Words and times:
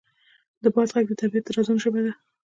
د 0.63 0.65
باد 0.73 0.89
غږ 0.95 1.05
د 1.09 1.13
طبیعت 1.21 1.43
د 1.45 1.49
رازونو 1.55 1.81
ژبه 1.83 1.99
ده. 2.05 2.13